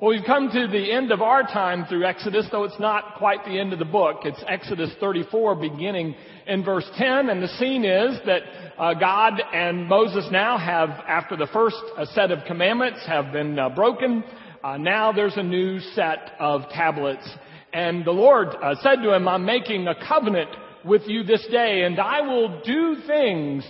Well, 0.00 0.10
we've 0.10 0.24
come 0.24 0.48
to 0.52 0.68
the 0.68 0.92
end 0.92 1.10
of 1.10 1.22
our 1.22 1.42
time 1.42 1.84
through 1.86 2.04
Exodus, 2.04 2.46
though 2.52 2.62
it's 2.62 2.78
not 2.78 3.16
quite 3.16 3.44
the 3.44 3.58
end 3.58 3.72
of 3.72 3.80
the 3.80 3.84
book. 3.84 4.20
It's 4.22 4.40
Exodus 4.46 4.90
34 5.00 5.56
beginning 5.56 6.14
in 6.46 6.64
verse 6.64 6.88
10, 6.96 7.28
and 7.28 7.42
the 7.42 7.48
scene 7.48 7.84
is 7.84 8.16
that 8.24 8.42
uh, 8.78 8.94
God 8.94 9.42
and 9.52 9.88
Moses 9.88 10.28
now 10.30 10.56
have, 10.56 10.90
after 10.90 11.36
the 11.36 11.48
first 11.48 11.82
uh, 11.96 12.04
set 12.14 12.30
of 12.30 12.44
commandments 12.46 13.00
have 13.08 13.32
been 13.32 13.58
uh, 13.58 13.70
broken, 13.70 14.22
uh, 14.62 14.76
now 14.76 15.10
there's 15.10 15.36
a 15.36 15.42
new 15.42 15.80
set 15.80 16.30
of 16.38 16.68
tablets. 16.68 17.28
And 17.72 18.04
the 18.04 18.12
Lord 18.12 18.50
uh, 18.50 18.76
said 18.80 19.02
to 19.02 19.12
him, 19.12 19.26
I'm 19.26 19.44
making 19.44 19.88
a 19.88 19.96
covenant 20.06 20.50
with 20.84 21.08
you 21.08 21.24
this 21.24 21.44
day, 21.50 21.82
and 21.82 21.98
I 21.98 22.20
will 22.20 22.62
do 22.62 22.98
things 23.04 23.64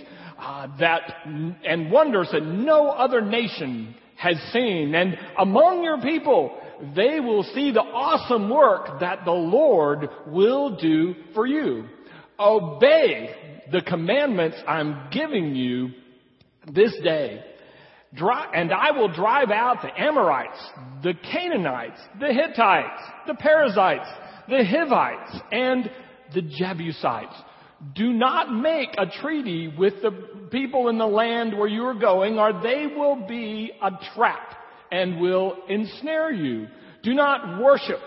that 0.79 1.25
and 1.25 1.91
wonders 1.91 2.29
that 2.33 2.43
no 2.43 2.89
other 2.89 3.19
nation 3.19 3.95
has 4.19 4.35
seen. 4.51 4.93
And 4.93 5.17
among 5.37 5.83
your 5.83 6.01
people, 6.01 6.55
they 6.95 7.19
will 7.19 7.43
see 7.43 7.71
the 7.71 7.81
awesome 7.81 8.49
work 8.49 8.99
that 8.99 9.23
the 9.23 9.31
Lord 9.31 10.09
will 10.27 10.75
do 10.75 11.15
for 11.33 11.47
you. 11.47 11.85
Obey 12.37 13.63
the 13.71 13.81
commandments 13.81 14.57
I'm 14.67 15.09
giving 15.11 15.55
you 15.55 15.91
this 16.71 16.93
day. 17.01 17.43
And 18.17 18.73
I 18.73 18.91
will 18.91 19.13
drive 19.13 19.51
out 19.51 19.81
the 19.81 20.01
Amorites, 20.01 20.59
the 21.01 21.13
Canaanites, 21.31 21.99
the 22.19 22.33
Hittites, 22.33 23.01
the 23.27 23.35
Perizzites, 23.35 24.09
the 24.49 24.65
Hivites, 24.65 25.39
and 25.51 25.89
the 26.33 26.41
Jebusites. 26.41 27.35
Do 27.95 28.11
not 28.11 28.53
make 28.53 28.89
a 28.97 29.05
treaty 29.21 29.73
with 29.77 30.01
the 30.01 30.11
people 30.51 30.89
in 30.89 30.97
the 30.97 31.07
land 31.07 31.57
where 31.57 31.67
you 31.67 31.83
are 31.85 31.93
going, 31.93 32.37
are 32.37 32.61
they 32.61 32.87
will 32.87 33.27
be 33.27 33.71
a 33.81 33.91
trap 34.15 34.55
and 34.91 35.19
will 35.19 35.57
ensnare 35.67 36.31
you. 36.31 36.67
Do 37.03 37.13
not 37.13 37.61
worship 37.61 37.99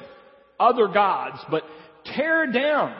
other 0.58 0.88
gods, 0.88 1.38
but 1.50 1.62
tear 2.04 2.50
down 2.50 2.94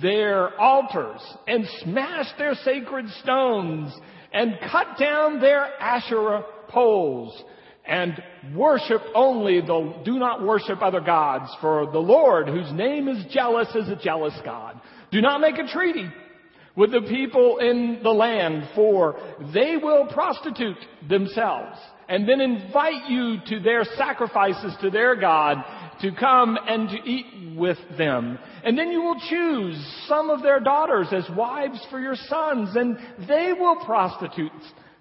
their 0.00 0.58
altars 0.60 1.20
and 1.46 1.66
smash 1.82 2.26
their 2.38 2.54
sacred 2.56 3.08
stones 3.22 3.92
and 4.32 4.58
cut 4.70 4.98
down 4.98 5.40
their 5.40 5.64
Asherah 5.80 6.44
poles 6.68 7.42
and 7.84 8.22
worship 8.54 9.02
only 9.14 9.60
the, 9.60 9.94
do 10.04 10.18
not 10.18 10.42
worship 10.42 10.80
other 10.82 11.00
gods 11.00 11.50
for 11.60 11.90
the 11.90 11.98
Lord 11.98 12.48
whose 12.48 12.70
name 12.72 13.08
is 13.08 13.24
jealous 13.32 13.68
is 13.74 13.88
a 13.88 13.96
jealous 13.96 14.34
God. 14.44 14.80
Do 15.10 15.20
not 15.20 15.40
make 15.40 15.58
a 15.58 15.66
treaty 15.66 16.08
with 16.74 16.90
the 16.90 17.02
people 17.02 17.58
in 17.58 18.00
the 18.02 18.10
land 18.10 18.68
for 18.74 19.16
they 19.52 19.76
will 19.76 20.06
prostitute 20.06 20.78
themselves 21.08 21.78
and 22.08 22.28
then 22.28 22.40
invite 22.40 23.08
you 23.08 23.36
to 23.46 23.60
their 23.60 23.84
sacrifices 23.96 24.74
to 24.80 24.90
their 24.90 25.16
God 25.16 25.58
to 26.00 26.12
come 26.12 26.58
and 26.66 26.88
to 26.88 26.96
eat 27.08 27.56
with 27.56 27.78
them. 27.96 28.38
And 28.64 28.76
then 28.76 28.90
you 28.90 29.02
will 29.02 29.20
choose 29.28 30.04
some 30.08 30.30
of 30.30 30.42
their 30.42 30.60
daughters 30.60 31.08
as 31.12 31.24
wives 31.36 31.80
for 31.90 32.00
your 32.00 32.16
sons 32.16 32.74
and 32.74 32.98
they 33.28 33.52
will 33.58 33.76
prostitute 33.84 34.50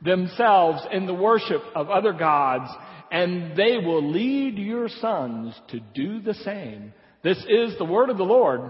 themselves 0.04 0.82
in 0.92 1.06
the 1.06 1.14
worship 1.14 1.62
of 1.76 1.90
other 1.90 2.14
gods 2.14 2.70
and 3.12 3.58
they 3.58 3.78
will 3.78 4.10
lead 4.10 4.58
your 4.58 4.88
sons 4.88 5.60
to 5.70 5.80
do 5.94 6.22
the 6.22 6.34
same. 6.34 6.94
This 7.24 7.38
is 7.50 7.78
the 7.78 7.86
word 7.86 8.10
of 8.10 8.18
the 8.18 8.24
Lord. 8.24 8.62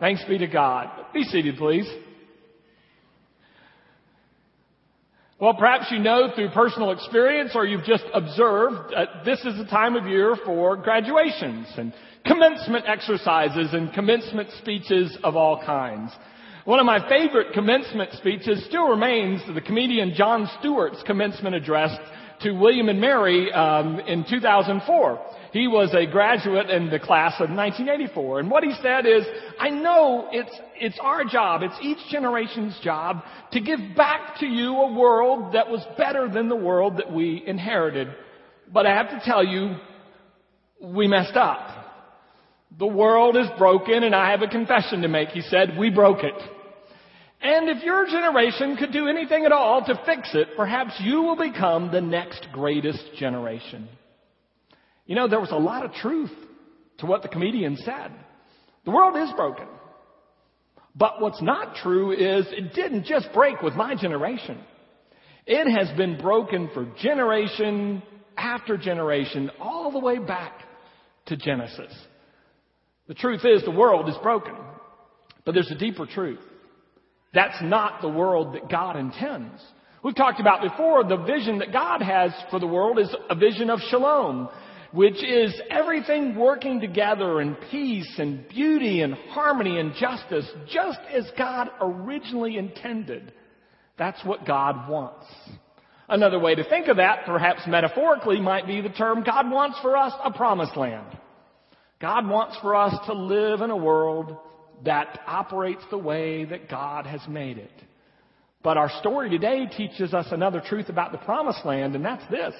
Thanks 0.00 0.24
be 0.28 0.38
to 0.38 0.46
God. 0.46 0.88
Be 1.12 1.24
seated, 1.24 1.56
please. 1.56 1.86
Well, 5.40 5.54
perhaps 5.54 5.90
you 5.90 5.98
know 5.98 6.30
through 6.32 6.50
personal 6.50 6.92
experience 6.92 7.52
or 7.56 7.66
you've 7.66 7.84
just 7.84 8.04
observed 8.14 8.94
that 8.94 9.24
this 9.24 9.40
is 9.40 9.58
the 9.58 9.64
time 9.64 9.96
of 9.96 10.06
year 10.06 10.36
for 10.44 10.76
graduations 10.76 11.66
and 11.76 11.92
commencement 12.24 12.84
exercises 12.86 13.74
and 13.74 13.92
commencement 13.92 14.50
speeches 14.58 15.18
of 15.24 15.34
all 15.34 15.60
kinds. 15.64 16.12
One 16.64 16.78
of 16.78 16.86
my 16.86 17.08
favorite 17.08 17.52
commencement 17.52 18.12
speeches 18.12 18.64
still 18.66 18.88
remains 18.88 19.42
the 19.52 19.60
comedian 19.60 20.14
Jon 20.14 20.48
Stewart's 20.60 21.02
commencement 21.02 21.56
address 21.56 21.90
to 22.44 22.52
William 22.52 22.88
and 22.88 23.00
Mary 23.00 23.50
um, 23.52 23.98
in 24.00 24.24
2004. 24.28 25.26
He 25.52 25.66
was 25.66 25.94
a 25.94 26.06
graduate 26.10 26.68
in 26.68 26.90
the 26.90 26.98
class 26.98 27.34
of 27.34 27.48
1984. 27.48 28.40
And 28.40 28.50
what 28.50 28.64
he 28.64 28.74
said 28.82 29.06
is, 29.06 29.24
I 29.58 29.70
know 29.70 30.28
it's, 30.30 30.54
it's 30.76 30.98
our 31.00 31.24
job, 31.24 31.62
it's 31.62 31.76
each 31.80 31.98
generation's 32.10 32.78
job 32.82 33.22
to 33.52 33.60
give 33.60 33.78
back 33.96 34.40
to 34.40 34.46
you 34.46 34.74
a 34.74 34.92
world 34.92 35.54
that 35.54 35.70
was 35.70 35.84
better 35.96 36.28
than 36.28 36.48
the 36.48 36.56
world 36.56 36.98
that 36.98 37.12
we 37.12 37.42
inherited. 37.46 38.08
But 38.72 38.86
I 38.86 38.94
have 38.94 39.10
to 39.10 39.20
tell 39.24 39.44
you, 39.44 39.76
we 40.82 41.08
messed 41.08 41.36
up. 41.36 41.70
The 42.78 42.86
world 42.86 43.36
is 43.36 43.46
broken 43.56 44.02
and 44.02 44.14
I 44.14 44.32
have 44.32 44.42
a 44.42 44.48
confession 44.48 45.02
to 45.02 45.08
make. 45.08 45.30
He 45.30 45.42
said, 45.42 45.78
we 45.78 45.90
broke 45.90 46.24
it. 46.24 46.34
And 47.44 47.68
if 47.68 47.84
your 47.84 48.06
generation 48.06 48.74
could 48.78 48.90
do 48.90 49.06
anything 49.06 49.44
at 49.44 49.52
all 49.52 49.84
to 49.84 50.00
fix 50.06 50.30
it, 50.32 50.48
perhaps 50.56 50.94
you 51.00 51.20
will 51.20 51.36
become 51.36 51.92
the 51.92 52.00
next 52.00 52.48
greatest 52.52 53.04
generation. 53.18 53.86
You 55.04 55.14
know, 55.14 55.28
there 55.28 55.40
was 55.40 55.50
a 55.50 55.56
lot 55.56 55.84
of 55.84 55.92
truth 55.92 56.32
to 56.98 57.06
what 57.06 57.20
the 57.20 57.28
comedian 57.28 57.76
said. 57.76 58.12
The 58.86 58.90
world 58.90 59.14
is 59.18 59.30
broken. 59.36 59.66
But 60.96 61.20
what's 61.20 61.42
not 61.42 61.76
true 61.76 62.12
is 62.12 62.46
it 62.50 62.72
didn't 62.72 63.04
just 63.04 63.28
break 63.34 63.60
with 63.60 63.74
my 63.74 63.94
generation. 63.94 64.58
It 65.46 65.70
has 65.70 65.94
been 65.98 66.16
broken 66.16 66.70
for 66.72 66.86
generation 67.02 68.02
after 68.38 68.78
generation, 68.78 69.50
all 69.60 69.92
the 69.92 69.98
way 69.98 70.18
back 70.18 70.60
to 71.26 71.36
Genesis. 71.36 71.92
The 73.06 73.14
truth 73.14 73.44
is 73.44 73.62
the 73.64 73.70
world 73.70 74.08
is 74.08 74.16
broken. 74.22 74.54
But 75.44 75.52
there's 75.52 75.70
a 75.70 75.78
deeper 75.78 76.06
truth. 76.06 76.40
That's 77.34 77.60
not 77.62 78.00
the 78.00 78.08
world 78.08 78.54
that 78.54 78.70
God 78.70 78.96
intends. 78.96 79.60
We've 80.02 80.14
talked 80.14 80.40
about 80.40 80.62
before 80.62 81.02
the 81.02 81.16
vision 81.16 81.58
that 81.58 81.72
God 81.72 82.02
has 82.02 82.32
for 82.50 82.60
the 82.60 82.66
world 82.66 82.98
is 82.98 83.14
a 83.28 83.34
vision 83.34 83.70
of 83.70 83.80
shalom, 83.88 84.48
which 84.92 85.22
is 85.24 85.52
everything 85.70 86.36
working 86.36 86.80
together 86.80 87.40
in 87.40 87.56
peace 87.70 88.14
and 88.18 88.46
beauty 88.48 89.00
and 89.00 89.14
harmony 89.30 89.80
and 89.80 89.94
justice, 89.94 90.46
just 90.70 91.00
as 91.12 91.24
God 91.36 91.68
originally 91.80 92.56
intended. 92.56 93.32
That's 93.98 94.22
what 94.24 94.46
God 94.46 94.88
wants. 94.88 95.26
Another 96.08 96.38
way 96.38 96.54
to 96.54 96.68
think 96.68 96.88
of 96.88 96.98
that, 96.98 97.24
perhaps 97.24 97.62
metaphorically, 97.66 98.40
might 98.40 98.66
be 98.66 98.80
the 98.82 98.90
term 98.90 99.24
God 99.24 99.50
wants 99.50 99.78
for 99.80 99.96
us 99.96 100.12
a 100.22 100.30
promised 100.30 100.76
land. 100.76 101.18
God 102.00 102.28
wants 102.28 102.58
for 102.60 102.74
us 102.76 102.94
to 103.06 103.14
live 103.14 103.62
in 103.62 103.70
a 103.70 103.76
world 103.76 104.36
that 104.84 105.20
operates 105.26 105.82
the 105.90 105.98
way 105.98 106.44
that 106.44 106.68
God 106.68 107.06
has 107.06 107.20
made 107.28 107.58
it. 107.58 107.70
But 108.62 108.76
our 108.76 108.90
story 109.00 109.28
today 109.28 109.66
teaches 109.66 110.14
us 110.14 110.26
another 110.30 110.62
truth 110.66 110.88
about 110.88 111.12
the 111.12 111.18
promised 111.18 111.64
land, 111.66 111.94
and 111.94 112.04
that's 112.04 112.28
this. 112.30 112.54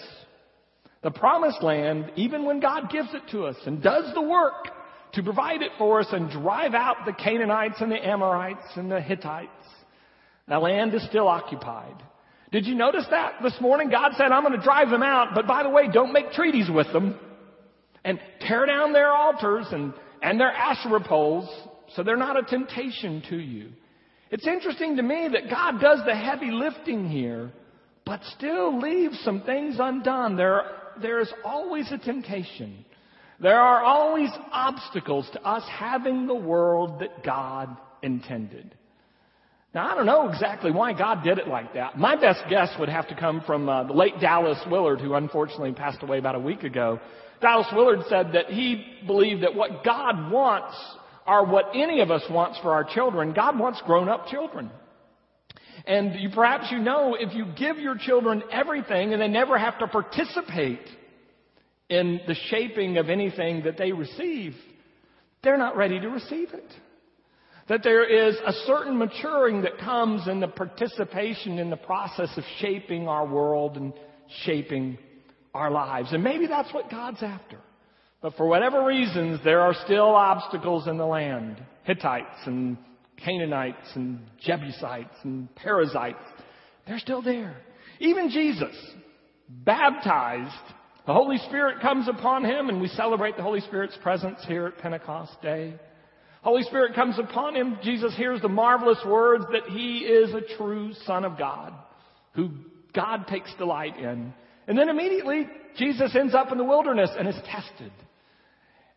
The 1.03 1.11
promised 1.11 1.63
land, 1.63 2.13
even 2.17 2.45
when 2.45 2.61
God 2.61 2.91
gives 2.91 3.09
it 3.15 3.23
to 3.33 3.45
us 3.45 3.57
and 3.67 3.83
does 3.83 4.13
the 4.15 4.23
work 4.23 4.69
to 5.15 5.23
provide 5.23 5.63
it 5.63 5.71
for 5.79 6.01
us 6.01 6.07
and 6.13 6.31
drive 6.31 6.75
out 6.75 6.97
the 7.07 7.13
Canaanites 7.13 7.81
and 7.81 7.91
the 7.91 8.07
Amorites 8.07 8.67
and 8.77 8.91
the 8.91 9.01
Hittites, 9.01 9.51
the 10.49 10.59
land 10.59 10.95
is 10.95 11.05
still 11.07 11.29
occupied. 11.29 12.03
Did 12.53 12.67
you 12.67 12.75
notice 12.75 13.07
that 13.11 13.43
this 13.43 13.55
morning? 13.61 13.91
God 13.91 14.13
said, 14.17 14.31
I'm 14.31 14.45
going 14.45 14.59
to 14.59 14.65
drive 14.65 14.91
them 14.91 15.03
out, 15.03 15.35
but 15.35 15.47
by 15.47 15.63
the 15.63 15.71
way, 15.71 15.89
don't 15.93 16.13
make 16.13 16.33
treaties 16.33 16.69
with 16.73 16.93
them 16.93 17.19
and 18.05 18.21
tear 18.41 18.67
down 18.67 18.93
their 18.93 19.11
altars 19.13 19.67
and, 19.73 19.95
and 20.23 20.39
their 20.39 20.53
Asherah 20.53 21.03
poles 21.03 21.49
so 21.95 22.03
they're 22.03 22.17
not 22.17 22.39
a 22.39 22.43
temptation 22.43 23.23
to 23.31 23.37
you. 23.37 23.71
It's 24.31 24.47
interesting 24.47 24.97
to 24.97 25.03
me 25.03 25.29
that 25.33 25.51
God 25.51 25.81
does 25.81 26.01
the 26.07 26.15
heavy 26.15 26.51
lifting 26.51 27.09
here, 27.09 27.53
but 28.05 28.21
still 28.37 28.81
leaves 28.81 29.19
some 29.21 29.43
things 29.43 29.77
undone. 29.79 30.37
There 30.37 30.65
there 31.01 31.21
is 31.21 31.33
always 31.45 31.91
a 31.91 31.99
temptation. 31.99 32.85
There 33.41 33.59
are 33.59 33.83
always 33.83 34.31
obstacles 34.53 35.29
to 35.33 35.43
us 35.43 35.65
having 35.69 36.27
the 36.27 36.35
world 36.35 37.01
that 37.01 37.25
God 37.25 37.77
intended. 38.03 38.75
Now, 39.75 39.91
I 39.91 39.97
don't 39.97 40.07
know 40.07 40.29
exactly 40.29 40.71
why 40.71 40.93
God 40.93 41.25
did 41.25 41.39
it 41.39 41.49
like 41.49 41.75
that. 41.75 41.99
My 41.99 42.15
best 42.15 42.45
guess 42.49 42.71
would 42.79 42.89
have 42.89 43.09
to 43.09 43.17
come 43.17 43.43
from 43.45 43.69
uh, 43.69 43.85
the 43.85 43.93
late 43.93 44.21
Dallas 44.21 44.59
Willard, 44.71 45.01
who 45.01 45.15
unfortunately 45.15 45.73
passed 45.73 46.03
away 46.03 46.19
about 46.19 46.37
a 46.37 46.41
week 46.41 46.63
ago. 46.63 47.01
Dallas 47.41 47.67
Willard 47.73 48.05
said 48.09 48.33
that 48.35 48.47
he 48.47 48.85
believed 49.05 49.43
that 49.43 49.57
what 49.57 49.83
God 49.85 50.31
wants 50.31 50.77
are 51.27 51.45
what 51.45 51.71
any 51.75 52.01
of 52.01 52.11
us 52.11 52.23
wants 52.31 52.59
for 52.61 52.73
our 52.73 52.85
children. 52.85 53.33
God 53.33 53.59
wants 53.59 53.81
grown 53.87 54.09
up 54.09 54.29
children. 54.29 54.71
And 55.87 56.15
you, 56.19 56.31
perhaps 56.31 56.71
you 56.71 56.79
know 56.79 57.17
if 57.19 57.35
you 57.35 57.47
give 57.59 57.79
your 57.79 57.97
children 57.97 58.43
everything 58.51 59.13
and 59.13 59.21
they 59.21 59.29
never 59.29 59.59
have 59.59 59.79
to 59.81 59.87
participate 59.87 60.87
in 61.91 62.21
the 62.27 62.35
shaping 62.49 62.97
of 62.97 63.11
anything 63.11 63.65
that 63.65 63.77
they 63.77 63.93
receive, 63.93 64.55
they're 65.43 65.59
not 65.59 65.77
ready 65.77 66.01
to 66.01 66.09
receive 66.09 66.53
it. 66.55 66.73
That 67.69 67.83
there 67.83 68.05
is 68.05 68.37
a 68.47 68.53
certain 68.67 68.99
maturing 68.99 69.63
that 69.63 69.79
comes 69.79 70.29
in 70.29 70.41
the 70.41 70.49
participation 70.49 71.59
in 71.59 71.71
the 71.71 71.77
process 71.77 72.31
of 72.37 72.45
shaping 72.61 73.09
our 73.09 73.27
world 73.27 73.77
and 73.77 73.93
shaping 74.45 74.99
our 75.55 75.71
lives. 75.71 76.13
And 76.13 76.23
maybe 76.23 76.47
that's 76.47 76.73
what 76.75 76.91
God's 76.91 77.23
after. 77.23 77.59
But 78.25 78.39
for 78.39 78.47
whatever 78.47 78.87
reasons, 78.87 79.41
there 79.45 79.61
are 79.61 79.75
still 79.85 80.15
obstacles 80.15 80.87
in 80.87 80.97
the 80.97 81.05
land. 81.05 81.63
Hittites 81.83 82.47
and 82.47 82.79
Canaanites 83.23 83.87
and 83.97 84.19
Jebusites 84.41 85.15
and 85.25 85.55
Perizzites. 85.57 86.25
They're 86.87 86.99
still 86.99 87.21
there. 87.21 87.55
Even 88.01 88.31
Jesus, 88.31 88.75
baptized, 89.51 90.57
the 91.07 91.13
Holy 91.13 91.37
Spirit 91.37 91.83
comes 91.83 92.09
upon 92.09 92.47
him 92.47 92.71
and 92.71 92.81
we 92.81 92.89
celebrate 92.89 93.37
the 93.37 93.43
Holy 93.43 93.61
Spirit's 93.61 93.99
presence 94.03 94.39
here 94.49 94.69
at 94.69 94.79
Pentecost 94.79 95.43
Day. 95.43 95.75
Holy 96.41 96.63
Spirit 96.63 96.95
comes 96.95 97.19
upon 97.19 97.55
him. 97.55 97.77
Jesus 97.83 98.17
hears 98.17 98.41
the 98.41 98.49
marvelous 98.49 99.05
words 99.05 99.45
that 99.53 99.69
he 99.69 99.99
is 99.99 100.33
a 100.33 100.57
true 100.57 100.95
son 101.05 101.27
of 101.27 101.37
God 101.37 101.75
who 102.33 102.53
God 102.95 103.27
takes 103.27 103.53
delight 103.59 103.99
in. 103.99 104.33
And 104.67 104.79
then 104.79 104.89
immediately 104.89 105.47
Jesus 105.77 106.17
ends 106.19 106.35
up 106.35 106.53
in 106.53 106.57
the 106.57 106.65
wilderness 106.65 107.11
and 107.19 107.29
is 107.29 107.37
tested. 107.45 107.93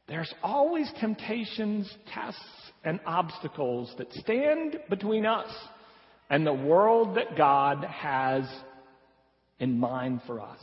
There's 0.07 0.33
always 0.42 0.89
temptations, 1.00 1.92
tests, 2.13 2.42
and 2.83 3.00
obstacles 3.06 3.94
that 3.98 4.12
stand 4.13 4.80
between 4.89 5.25
us 5.25 5.50
and 6.30 6.45
the 6.45 6.54
world 6.54 7.18
that 7.18 7.38
God 7.38 7.83
has 7.83 8.44
in 9.59 9.80
mind 9.80 10.21
for 10.25 10.39
us. 10.39 10.59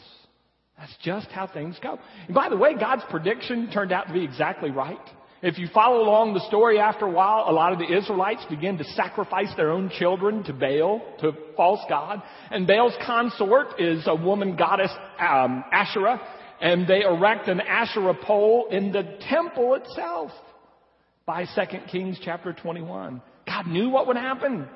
That's 0.78 0.94
just 1.02 1.28
how 1.28 1.46
things 1.46 1.78
go. 1.82 1.98
And 2.26 2.34
by 2.34 2.48
the 2.48 2.56
way, 2.56 2.74
God's 2.74 3.02
prediction 3.10 3.70
turned 3.72 3.92
out 3.92 4.06
to 4.08 4.12
be 4.12 4.24
exactly 4.24 4.70
right. 4.70 4.98
If 5.42 5.58
you 5.58 5.68
follow 5.74 6.00
along 6.00 6.32
the 6.32 6.46
story 6.48 6.78
after 6.78 7.04
a 7.04 7.10
while, 7.10 7.44
a 7.46 7.52
lot 7.52 7.74
of 7.74 7.78
the 7.78 7.94
Israelites 7.94 8.44
begin 8.48 8.78
to 8.78 8.84
sacrifice 8.84 9.54
their 9.56 9.70
own 9.70 9.90
children 9.98 10.42
to 10.44 10.54
Baal, 10.54 11.02
to 11.20 11.32
false 11.54 11.80
god. 11.86 12.22
And 12.50 12.66
Baal's 12.66 12.94
consort 13.04 13.78
is 13.78 14.04
a 14.06 14.14
woman 14.14 14.56
goddess, 14.56 14.90
um, 15.20 15.62
Asherah. 15.70 16.18
And 16.64 16.88
they 16.88 17.02
erect 17.02 17.46
an 17.48 17.60
Asherah 17.60 18.14
pole 18.14 18.68
in 18.70 18.90
the 18.90 19.02
temple 19.28 19.74
itself 19.74 20.30
by 21.26 21.44
2 21.44 21.60
Kings 21.92 22.18
chapter 22.24 22.54
21. 22.54 23.20
God 23.46 23.66
knew 23.66 23.90
what 23.90 24.06
would 24.06 24.16
happen 24.16 24.66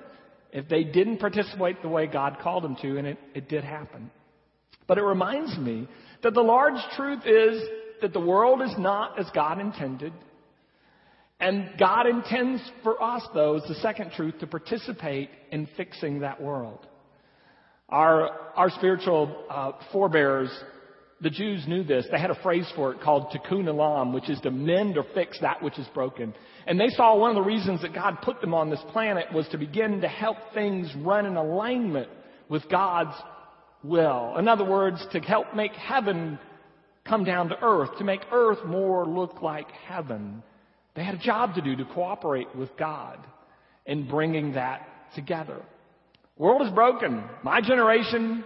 if 0.52 0.68
they 0.68 0.84
didn't 0.84 1.16
participate 1.16 1.80
the 1.80 1.88
way 1.88 2.06
God 2.06 2.40
called 2.42 2.62
them 2.62 2.76
to, 2.82 2.98
and 2.98 3.06
it, 3.06 3.18
it 3.34 3.48
did 3.48 3.64
happen. 3.64 4.10
But 4.86 4.98
it 4.98 5.02
reminds 5.02 5.56
me 5.56 5.88
that 6.22 6.34
the 6.34 6.42
large 6.42 6.78
truth 6.94 7.22
is 7.24 7.62
that 8.02 8.12
the 8.12 8.20
world 8.20 8.60
is 8.60 8.74
not 8.76 9.18
as 9.18 9.24
God 9.34 9.58
intended. 9.58 10.12
And 11.40 11.70
God 11.78 12.06
intends 12.06 12.60
for 12.82 13.02
us, 13.02 13.26
though, 13.32 13.56
is 13.56 13.62
the 13.66 13.76
second 13.76 14.12
truth, 14.12 14.38
to 14.40 14.46
participate 14.46 15.30
in 15.50 15.66
fixing 15.74 16.20
that 16.20 16.38
world. 16.38 16.86
Our, 17.88 18.30
our 18.56 18.68
spiritual 18.68 19.34
uh, 19.48 19.72
forebears, 19.90 20.50
the 21.20 21.30
Jews 21.30 21.64
knew 21.66 21.82
this. 21.82 22.06
They 22.10 22.18
had 22.18 22.30
a 22.30 22.42
phrase 22.42 22.70
for 22.76 22.92
it 22.92 23.00
called 23.00 23.32
tikkun 23.32 23.64
olam, 23.64 24.12
which 24.12 24.30
is 24.30 24.40
to 24.42 24.50
mend 24.50 24.96
or 24.96 25.04
fix 25.14 25.38
that 25.40 25.62
which 25.62 25.78
is 25.78 25.86
broken. 25.92 26.32
And 26.66 26.78
they 26.78 26.90
saw 26.90 27.16
one 27.16 27.30
of 27.30 27.36
the 27.36 27.42
reasons 27.42 27.82
that 27.82 27.94
God 27.94 28.18
put 28.22 28.40
them 28.40 28.54
on 28.54 28.70
this 28.70 28.82
planet 28.92 29.32
was 29.32 29.48
to 29.48 29.58
begin 29.58 30.00
to 30.02 30.08
help 30.08 30.36
things 30.54 30.92
run 30.98 31.26
in 31.26 31.36
alignment 31.36 32.08
with 32.48 32.68
God's 32.70 33.16
will. 33.82 34.36
In 34.38 34.46
other 34.46 34.64
words, 34.64 35.04
to 35.12 35.20
help 35.20 35.54
make 35.56 35.72
heaven 35.72 36.38
come 37.04 37.24
down 37.24 37.48
to 37.48 37.58
earth, 37.62 37.90
to 37.98 38.04
make 38.04 38.20
earth 38.30 38.64
more 38.64 39.04
look 39.04 39.42
like 39.42 39.70
heaven. 39.86 40.42
They 40.94 41.02
had 41.02 41.14
a 41.14 41.18
job 41.18 41.54
to 41.54 41.62
do 41.62 41.74
to 41.76 41.84
cooperate 41.84 42.54
with 42.54 42.76
God 42.76 43.18
in 43.86 44.08
bringing 44.08 44.52
that 44.52 44.86
together. 45.14 45.60
The 46.36 46.42
world 46.42 46.62
is 46.62 46.72
broken. 46.72 47.24
My 47.42 47.60
generation 47.60 48.44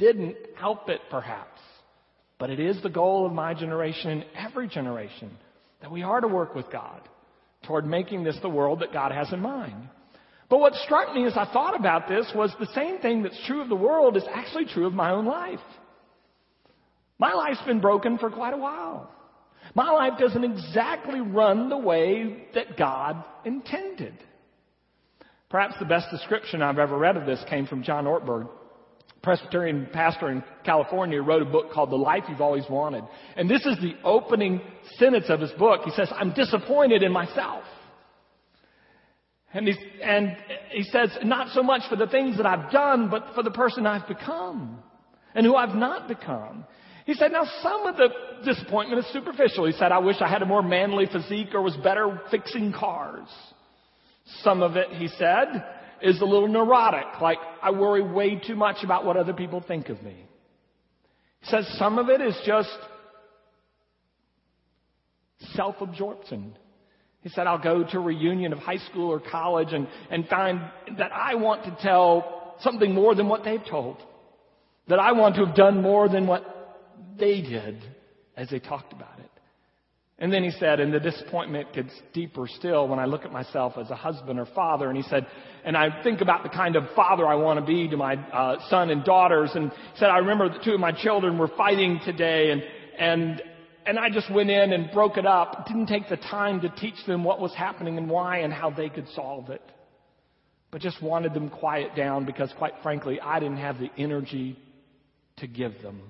didn't 0.00 0.36
help 0.56 0.88
it, 0.88 1.00
perhaps. 1.10 1.60
But 2.38 2.50
it 2.50 2.58
is 2.58 2.82
the 2.82 2.88
goal 2.88 3.26
of 3.26 3.32
my 3.32 3.54
generation 3.54 4.10
and 4.10 4.24
every 4.34 4.66
generation 4.66 5.30
that 5.82 5.92
we 5.92 6.02
are 6.02 6.20
to 6.20 6.26
work 6.26 6.54
with 6.54 6.72
God 6.72 7.02
toward 7.66 7.86
making 7.86 8.24
this 8.24 8.38
the 8.42 8.48
world 8.48 8.80
that 8.80 8.92
God 8.92 9.12
has 9.12 9.32
in 9.32 9.40
mind. 9.40 9.88
But 10.48 10.58
what 10.58 10.74
struck 10.74 11.14
me 11.14 11.26
as 11.26 11.36
I 11.36 11.52
thought 11.52 11.78
about 11.78 12.08
this 12.08 12.26
was 12.34 12.52
the 12.58 12.72
same 12.74 12.98
thing 12.98 13.22
that's 13.22 13.40
true 13.46 13.62
of 13.62 13.68
the 13.68 13.76
world 13.76 14.16
is 14.16 14.24
actually 14.32 14.64
true 14.64 14.86
of 14.86 14.94
my 14.94 15.10
own 15.10 15.26
life. 15.26 15.60
My 17.18 17.34
life's 17.34 17.62
been 17.66 17.80
broken 17.80 18.18
for 18.18 18.30
quite 18.30 18.54
a 18.54 18.58
while. 18.58 19.10
My 19.74 19.90
life 19.90 20.18
doesn't 20.18 20.42
exactly 20.42 21.20
run 21.20 21.68
the 21.68 21.76
way 21.76 22.48
that 22.54 22.76
God 22.76 23.22
intended. 23.44 24.14
Perhaps 25.50 25.74
the 25.78 25.84
best 25.84 26.06
description 26.10 26.62
I've 26.62 26.78
ever 26.78 26.96
read 26.96 27.16
of 27.16 27.26
this 27.26 27.44
came 27.48 27.66
from 27.66 27.82
John 27.82 28.06
Ortberg, 28.06 28.48
Presbyterian 29.22 29.88
pastor 29.92 30.30
in 30.30 30.42
California, 30.64 31.22
wrote 31.22 31.42
a 31.42 31.46
book 31.46 31.72
called 31.72 31.90
The 31.90 31.96
Life 31.96 32.24
You've 32.28 32.40
Always 32.40 32.64
Wanted. 32.70 33.04
And 33.36 33.50
this 33.50 33.66
is 33.66 33.76
the 33.78 33.94
opening 34.02 34.62
sentence 34.96 35.26
of 35.28 35.40
his 35.40 35.50
book. 35.52 35.82
He 35.84 35.90
says, 35.90 36.08
I'm 36.14 36.32
disappointed 36.32 37.02
in 37.02 37.12
myself. 37.12 37.64
And, 39.52 39.68
and 40.02 40.36
he 40.70 40.84
says, 40.84 41.10
not 41.24 41.48
so 41.52 41.62
much 41.62 41.82
for 41.90 41.96
the 41.96 42.06
things 42.06 42.36
that 42.38 42.46
I've 42.46 42.70
done, 42.70 43.10
but 43.10 43.34
for 43.34 43.42
the 43.42 43.50
person 43.50 43.86
I've 43.86 44.08
become 44.08 44.78
and 45.34 45.44
who 45.44 45.54
I've 45.54 45.74
not 45.74 46.08
become. 46.08 46.64
He 47.04 47.14
said, 47.14 47.32
now 47.32 47.44
some 47.62 47.86
of 47.86 47.96
the 47.96 48.08
disappointment 48.44 49.04
is 49.04 49.12
superficial. 49.12 49.66
He 49.66 49.72
said, 49.72 49.92
I 49.92 49.98
wish 49.98 50.16
I 50.20 50.28
had 50.28 50.42
a 50.42 50.46
more 50.46 50.62
manly 50.62 51.06
physique 51.12 51.48
or 51.52 51.62
was 51.62 51.76
better 51.78 52.20
fixing 52.30 52.72
cars. 52.72 53.26
Some 54.42 54.62
of 54.62 54.76
it, 54.76 54.90
he 54.92 55.08
said, 55.08 55.48
is 56.02 56.20
a 56.20 56.24
little 56.24 56.48
neurotic, 56.48 57.20
like 57.20 57.38
I 57.62 57.70
worry 57.70 58.02
way 58.02 58.36
too 58.36 58.56
much 58.56 58.82
about 58.82 59.04
what 59.04 59.16
other 59.16 59.32
people 59.32 59.62
think 59.66 59.88
of 59.88 60.02
me. 60.02 60.16
He 61.40 61.50
says 61.50 61.66
some 61.78 61.98
of 61.98 62.08
it 62.08 62.20
is 62.20 62.36
just 62.46 62.76
self-absorption. 65.54 66.54
He 67.22 67.28
said, 67.28 67.46
I'll 67.46 67.58
go 67.58 67.84
to 67.84 67.98
a 67.98 68.00
reunion 68.00 68.52
of 68.52 68.58
high 68.58 68.78
school 68.78 69.10
or 69.10 69.20
college 69.20 69.72
and, 69.72 69.86
and 70.10 70.26
find 70.28 70.60
that 70.98 71.12
I 71.12 71.34
want 71.34 71.64
to 71.64 71.76
tell 71.82 72.56
something 72.60 72.94
more 72.94 73.14
than 73.14 73.28
what 73.28 73.44
they've 73.44 73.64
told. 73.68 73.98
That 74.88 74.98
I 74.98 75.12
want 75.12 75.36
to 75.36 75.44
have 75.44 75.54
done 75.54 75.82
more 75.82 76.08
than 76.08 76.26
what 76.26 76.88
they 77.18 77.42
did 77.42 77.82
as 78.36 78.48
they 78.48 78.58
talked 78.58 78.92
about 78.92 79.18
it. 79.18 79.19
And 80.20 80.30
then 80.30 80.44
he 80.44 80.50
said, 80.50 80.80
and 80.80 80.92
the 80.92 81.00
disappointment 81.00 81.72
gets 81.72 81.92
deeper 82.12 82.46
still 82.46 82.86
when 82.86 82.98
I 82.98 83.06
look 83.06 83.24
at 83.24 83.32
myself 83.32 83.78
as 83.78 83.88
a 83.88 83.96
husband 83.96 84.38
or 84.38 84.44
father. 84.54 84.88
And 84.88 84.96
he 84.96 85.02
said, 85.04 85.26
and 85.64 85.74
I 85.74 86.02
think 86.02 86.20
about 86.20 86.42
the 86.42 86.50
kind 86.50 86.76
of 86.76 86.84
father 86.94 87.26
I 87.26 87.36
want 87.36 87.58
to 87.58 87.64
be 87.64 87.88
to 87.88 87.96
my 87.96 88.16
uh, 88.16 88.56
son 88.68 88.90
and 88.90 89.02
daughters. 89.02 89.50
And 89.54 89.70
he 89.70 89.98
said, 89.98 90.10
I 90.10 90.18
remember 90.18 90.50
the 90.50 90.62
two 90.62 90.74
of 90.74 90.80
my 90.80 90.92
children 90.92 91.38
were 91.38 91.48
fighting 91.48 92.00
today, 92.04 92.50
and 92.50 92.62
and 92.98 93.42
and 93.86 93.98
I 93.98 94.10
just 94.10 94.30
went 94.30 94.50
in 94.50 94.74
and 94.74 94.90
broke 94.92 95.16
it 95.16 95.26
up. 95.26 95.66
Didn't 95.66 95.86
take 95.86 96.08
the 96.10 96.18
time 96.18 96.60
to 96.60 96.68
teach 96.68 97.06
them 97.06 97.24
what 97.24 97.40
was 97.40 97.54
happening 97.54 97.96
and 97.96 98.10
why 98.10 98.38
and 98.38 98.52
how 98.52 98.70
they 98.70 98.90
could 98.90 99.08
solve 99.14 99.48
it, 99.48 99.62
but 100.70 100.82
just 100.82 101.02
wanted 101.02 101.32
them 101.32 101.48
quiet 101.48 101.96
down 101.96 102.26
because, 102.26 102.52
quite 102.58 102.74
frankly, 102.82 103.18
I 103.20 103.40
didn't 103.40 103.56
have 103.56 103.78
the 103.78 103.90
energy 103.96 104.58
to 105.38 105.46
give 105.46 105.80
them. 105.80 106.02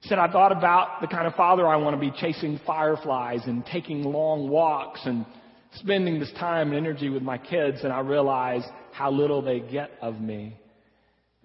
He 0.00 0.08
said, 0.08 0.18
I 0.18 0.30
thought 0.30 0.52
about 0.52 1.00
the 1.00 1.08
kind 1.08 1.26
of 1.26 1.34
father 1.34 1.66
I 1.66 1.76
want 1.76 1.94
to 1.94 2.00
be 2.00 2.12
chasing 2.16 2.60
fireflies 2.66 3.40
and 3.46 3.64
taking 3.66 4.04
long 4.04 4.48
walks 4.48 5.00
and 5.04 5.26
spending 5.74 6.20
this 6.20 6.32
time 6.38 6.68
and 6.68 6.76
energy 6.76 7.08
with 7.08 7.22
my 7.22 7.36
kids, 7.36 7.78
and 7.82 7.92
I 7.92 8.00
realize 8.00 8.62
how 8.92 9.10
little 9.10 9.42
they 9.42 9.60
get 9.60 9.90
of 10.00 10.20
me. 10.20 10.56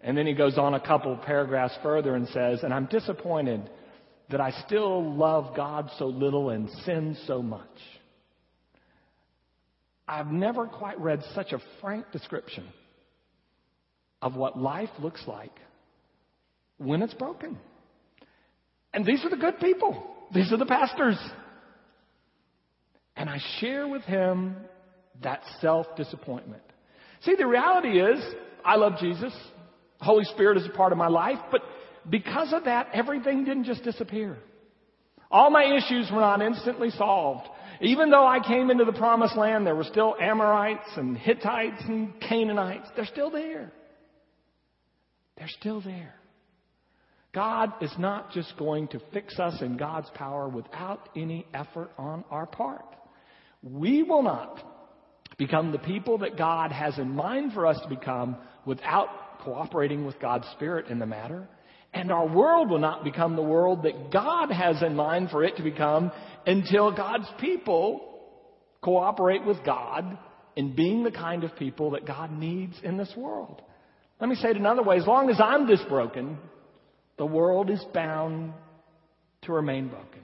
And 0.02 0.18
then 0.18 0.28
he 0.28 0.34
goes 0.34 0.58
on 0.58 0.74
a 0.74 0.80
couple 0.80 1.16
paragraphs 1.18 1.78
further 1.82 2.16
and 2.16 2.28
says, 2.30 2.64
and 2.64 2.74
I'm 2.74 2.86
disappointed 2.86 3.70
that 4.30 4.42
I 4.42 4.52
still 4.66 5.16
love 5.16 5.56
God 5.56 5.90
so 5.98 6.06
little 6.08 6.50
and 6.50 6.70
sin 6.86 7.18
so 7.26 7.42
much. 7.42 7.68
I've 10.08 10.28
never 10.28 10.68
quite 10.68 11.00
read 11.00 11.22
such 11.34 11.54
a 11.54 11.60
frank 11.82 12.12
description 12.12 12.66
of 14.22 14.36
what 14.36 14.58
life 14.58 14.90
looks 15.00 15.24
like 15.28 15.58
when 16.78 17.02
it's 17.02 17.14
broken. 17.14 17.58
And 18.94 19.06
these 19.06 19.24
are 19.26 19.30
the 19.30 19.38
good 19.38 19.60
people. 19.60 20.04
These 20.34 20.52
are 20.52 20.58
the 20.58 20.66
pastors. 20.66 21.18
And 23.16 23.30
I 23.30 23.40
share 23.60 23.88
with 23.88 24.04
him 24.04 24.56
that 25.22 25.42
self 25.62 25.88
disappointment. 25.96 26.64
See, 27.22 27.36
the 27.36 27.48
reality 27.48 28.00
is, 28.00 28.24
I 28.66 28.76
love 28.76 28.94
Jesus. 29.00 29.34
The 30.00 30.06
Holy 30.06 30.26
Spirit 30.26 30.58
is 30.58 30.66
a 30.66 30.76
part 30.76 30.92
of 30.92 30.98
my 30.98 31.08
life, 31.08 31.40
but 31.52 31.62
because 32.10 32.52
of 32.54 32.66
that, 32.66 32.90
everything 32.94 33.46
didn't 33.46 33.64
just 33.64 33.84
disappear. 33.84 34.38
All 35.32 35.50
my 35.50 35.64
issues 35.64 36.12
were 36.12 36.20
not 36.20 36.42
instantly 36.42 36.90
solved. 36.92 37.48
Even 37.82 38.12
though 38.12 38.26
I 38.26 38.40
came 38.46 38.70
into 38.70 38.86
the 38.86 38.94
promised 38.94 39.36
land, 39.36 39.66
there 39.66 39.76
were 39.76 39.84
still 39.84 40.16
Amorites 40.20 40.90
and 40.96 41.18
Hittites 41.18 41.82
and 41.88 42.14
Canaanites. 42.22 42.88
They're 42.96 43.06
still 43.06 43.32
there. 43.32 43.72
They're 45.38 45.48
still 45.48 45.82
there. 45.82 46.14
God 47.34 47.74
is 47.82 47.92
not 47.98 48.32
just 48.32 48.56
going 48.58 48.88
to 48.90 49.02
fix 49.12 49.40
us 49.40 49.62
in 49.62 49.76
God's 49.76 50.10
power 50.14 50.48
without 50.48 51.10
any 51.16 51.48
effort 51.54 51.92
on 51.98 52.24
our 52.30 52.46
part. 52.46 52.86
We 53.64 54.04
will 54.04 54.22
not 54.22 54.60
become 55.38 55.72
the 55.72 55.80
people 55.80 56.20
that 56.20 56.38
God 56.38 56.72
has 56.72 56.98
in 57.00 57.16
mind 57.16 57.54
for 57.54 57.66
us 57.66 57.80
to 57.82 57.90
become 57.90 58.38
without 58.66 59.40
cooperating 59.40 60.06
with 60.06 60.20
God's 60.20 60.48
Spirit 60.56 60.88
in 60.88 61.00
the 61.00 61.06
matter. 61.08 61.48
And 61.92 62.12
our 62.12 62.28
world 62.28 62.70
will 62.70 62.80
not 62.80 63.04
become 63.04 63.36
the 63.36 63.42
world 63.42 63.84
that 63.84 64.12
God 64.12 64.52
has 64.52 64.82
in 64.84 64.96
mind 64.96 65.30
for 65.30 65.44
it 65.44 65.58
to 65.58 65.64
become 65.64 66.12
until 66.46 66.92
God's 66.92 67.28
people 67.40 68.10
cooperate 68.82 69.46
with 69.46 69.64
God 69.66 70.18
in 70.56 70.76
being 70.76 71.04
the 71.04 71.12
kind 71.12 71.44
of 71.44 71.56
people 71.56 71.92
that 71.92 72.06
God 72.06 72.32
needs 72.32 72.76
in 72.84 72.98
this 72.98 73.12
world. 73.16 73.62
Let 74.20 74.30
me 74.30 74.36
say 74.36 74.50
it 74.50 74.58
another 74.58 74.84
way. 74.84 74.98
As 74.98 75.08
long 75.08 75.30
as 75.30 75.40
I'm 75.40 75.68
this 75.68 75.82
broken, 75.90 76.38
the 77.24 77.28
world 77.28 77.70
is 77.70 77.82
bound 77.94 78.52
to 79.44 79.54
remain 79.54 79.88
broken. 79.88 80.20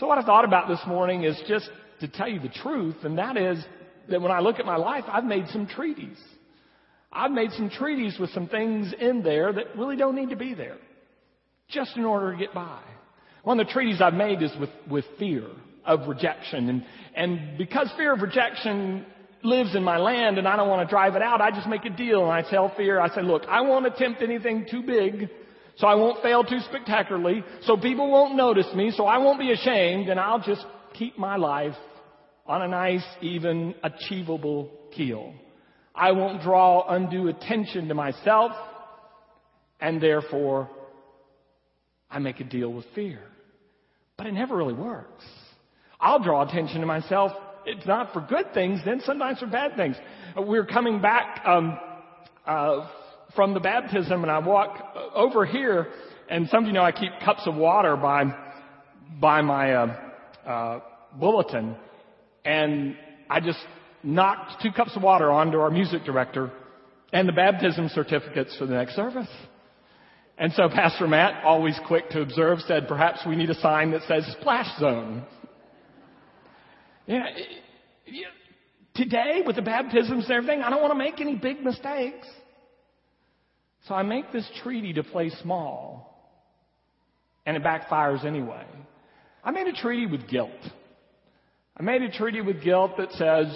So 0.00 0.08
what 0.08 0.18
I 0.18 0.22
thought 0.22 0.44
about 0.44 0.66
this 0.66 0.80
morning 0.88 1.22
is 1.22 1.40
just 1.46 1.70
to 2.00 2.08
tell 2.08 2.26
you 2.26 2.40
the 2.40 2.48
truth, 2.48 2.96
and 3.04 3.16
that 3.18 3.36
is 3.36 3.64
that 4.10 4.20
when 4.20 4.32
I 4.32 4.40
look 4.40 4.58
at 4.58 4.66
my 4.66 4.74
life, 4.74 5.04
I've 5.06 5.22
made 5.22 5.46
some 5.52 5.68
treaties. 5.68 6.18
I've 7.12 7.30
made 7.30 7.52
some 7.52 7.70
treaties 7.70 8.16
with 8.18 8.30
some 8.30 8.48
things 8.48 8.92
in 9.00 9.22
there 9.22 9.52
that 9.52 9.78
really 9.78 9.94
don't 9.94 10.16
need 10.16 10.30
to 10.30 10.36
be 10.36 10.52
there, 10.52 10.78
just 11.68 11.96
in 11.96 12.04
order 12.04 12.32
to 12.32 12.38
get 12.38 12.52
by. 12.52 12.80
One 13.44 13.60
of 13.60 13.68
the 13.68 13.72
treaties 13.72 14.00
I've 14.00 14.14
made 14.14 14.42
is 14.42 14.50
with, 14.58 14.70
with 14.90 15.04
fear 15.16 15.46
of 15.86 16.08
rejection. 16.08 16.70
And, 16.70 16.84
and 17.14 17.56
because 17.56 17.88
fear 17.96 18.14
of 18.14 18.20
rejection 18.20 19.06
lives 19.44 19.76
in 19.76 19.84
my 19.84 19.98
land 19.98 20.38
and 20.38 20.48
I 20.48 20.56
don't 20.56 20.68
want 20.68 20.88
to 20.88 20.90
drive 20.90 21.14
it 21.14 21.22
out, 21.22 21.40
I 21.40 21.52
just 21.52 21.68
make 21.68 21.84
a 21.84 21.90
deal 21.90 22.24
and 22.24 22.32
I 22.32 22.42
tell 22.50 22.74
fear, 22.76 22.98
I 22.98 23.14
say, 23.14 23.22
look, 23.22 23.44
I 23.48 23.60
won't 23.60 23.86
attempt 23.86 24.22
anything 24.22 24.66
too 24.68 24.82
big, 24.82 25.28
so 25.78 25.86
I 25.86 25.94
won't 25.94 26.22
fail 26.22 26.42
too 26.42 26.58
spectacularly, 26.68 27.44
so 27.62 27.76
people 27.76 28.10
won't 28.10 28.34
notice 28.34 28.66
me, 28.74 28.92
so 28.96 29.06
I 29.06 29.18
won't 29.18 29.38
be 29.38 29.52
ashamed, 29.52 30.08
and 30.08 30.18
I'll 30.18 30.40
just 30.40 30.64
keep 30.94 31.16
my 31.16 31.36
life 31.36 31.76
on 32.46 32.62
a 32.62 32.68
nice, 32.68 33.04
even, 33.20 33.74
achievable 33.84 34.70
keel. 34.94 35.34
I 35.94 36.12
won't 36.12 36.42
draw 36.42 36.84
undue 36.88 37.28
attention 37.28 37.88
to 37.88 37.94
myself, 37.94 38.52
and 39.80 40.00
therefore 40.00 40.68
I 42.10 42.18
make 42.18 42.40
a 42.40 42.44
deal 42.44 42.72
with 42.72 42.86
fear. 42.96 43.20
But 44.16 44.26
it 44.26 44.32
never 44.32 44.56
really 44.56 44.74
works. 44.74 45.24
I'll 46.00 46.22
draw 46.22 46.42
attention 46.42 46.80
to 46.80 46.86
myself. 46.86 47.30
It's 47.66 47.86
not 47.86 48.12
for 48.12 48.20
good 48.20 48.52
things, 48.52 48.80
then 48.84 49.00
sometimes 49.04 49.38
for 49.38 49.46
bad 49.46 49.76
things. 49.76 49.94
We're 50.36 50.66
coming 50.66 51.00
back 51.00 51.42
um, 51.44 51.78
uh, 52.44 52.88
from 53.34 53.54
the 53.54 53.60
baptism, 53.60 54.22
and 54.22 54.30
I 54.30 54.38
walk 54.38 54.94
over 55.14 55.44
here, 55.44 55.88
and 56.28 56.48
some 56.48 56.64
of 56.64 56.66
you 56.66 56.72
know 56.72 56.82
I 56.82 56.92
keep 56.92 57.12
cups 57.24 57.42
of 57.46 57.54
water 57.54 57.96
by 57.96 58.24
by 59.20 59.42
my 59.42 59.74
uh, 59.74 59.96
uh, 60.46 60.80
bulletin, 61.18 61.76
and 62.44 62.96
I 63.28 63.40
just 63.40 63.58
knocked 64.02 64.62
two 64.62 64.70
cups 64.72 64.96
of 64.96 65.02
water 65.02 65.30
onto 65.30 65.58
our 65.58 65.70
music 65.70 66.04
director 66.04 66.52
and 67.12 67.28
the 67.28 67.32
baptism 67.32 67.88
certificates 67.88 68.56
for 68.56 68.66
the 68.66 68.74
next 68.74 68.94
service. 68.94 69.28
And 70.36 70.52
so 70.52 70.68
Pastor 70.68 71.08
Matt, 71.08 71.42
always 71.44 71.78
quick 71.86 72.10
to 72.10 72.20
observe, 72.20 72.60
said, 72.60 72.86
perhaps 72.86 73.20
we 73.26 73.34
need 73.34 73.50
a 73.50 73.54
sign 73.56 73.90
that 73.90 74.02
says 74.06 74.24
splash 74.40 74.78
zone. 74.78 75.24
Yeah, 77.06 77.24
today 78.94 79.42
with 79.44 79.56
the 79.56 79.62
baptisms 79.62 80.24
and 80.24 80.32
everything, 80.32 80.62
I 80.62 80.70
don't 80.70 80.82
want 80.82 80.92
to 80.92 80.98
make 80.98 81.20
any 81.20 81.34
big 81.34 81.64
mistakes. 81.64 82.28
So 83.86 83.94
I 83.94 84.02
make 84.02 84.32
this 84.32 84.48
treaty 84.62 84.92
to 84.94 85.02
play 85.02 85.30
small. 85.42 86.08
And 87.46 87.56
it 87.56 87.62
backfires 87.62 88.24
anyway. 88.24 88.66
I 89.42 89.50
made 89.50 89.66
a 89.66 89.72
treaty 89.72 90.06
with 90.06 90.28
guilt. 90.28 90.50
I 91.76 91.82
made 91.82 92.02
a 92.02 92.10
treaty 92.10 92.40
with 92.40 92.62
guilt 92.62 92.92
that 92.98 93.12
says, 93.12 93.46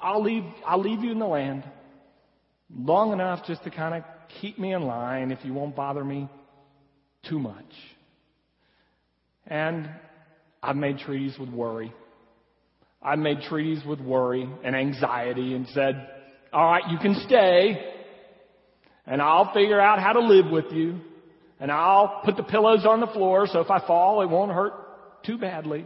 I'll 0.00 0.22
leave, 0.22 0.44
I'll 0.66 0.80
leave 0.80 1.04
you 1.04 1.12
in 1.12 1.18
the 1.18 1.26
land 1.26 1.64
long 2.74 3.12
enough 3.12 3.46
just 3.46 3.62
to 3.64 3.70
kind 3.70 3.94
of 3.94 4.02
keep 4.40 4.58
me 4.58 4.72
in 4.72 4.82
line 4.82 5.30
if 5.30 5.38
you 5.44 5.52
won't 5.52 5.76
bother 5.76 6.02
me 6.02 6.28
too 7.28 7.38
much. 7.38 7.64
And 9.46 9.88
I've 10.62 10.76
made 10.76 10.98
treaties 10.98 11.36
with 11.38 11.50
worry. 11.50 11.92
I've 13.02 13.18
made 13.18 13.42
treaties 13.42 13.84
with 13.86 14.00
worry 14.00 14.48
and 14.64 14.74
anxiety 14.74 15.54
and 15.54 15.68
said, 15.68 16.08
all 16.52 16.70
right, 16.70 16.90
you 16.90 16.98
can 16.98 17.14
stay 17.26 17.93
and 19.06 19.20
I'll 19.20 19.52
figure 19.52 19.80
out 19.80 19.98
how 20.00 20.12
to 20.12 20.20
live 20.20 20.50
with 20.50 20.72
you 20.72 21.00
and 21.60 21.70
I'll 21.70 22.20
put 22.24 22.36
the 22.36 22.42
pillows 22.42 22.84
on 22.86 23.00
the 23.00 23.06
floor 23.06 23.46
so 23.46 23.60
if 23.60 23.70
I 23.70 23.86
fall, 23.86 24.22
it 24.22 24.28
won't 24.28 24.52
hurt 24.52 24.72
too 25.24 25.38
badly. 25.38 25.84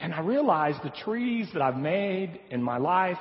And 0.00 0.12
I 0.12 0.20
realize 0.20 0.74
the 0.82 0.92
trees 1.04 1.48
that 1.52 1.62
I've 1.62 1.76
made 1.76 2.38
in 2.50 2.62
my 2.62 2.78
life 2.78 3.18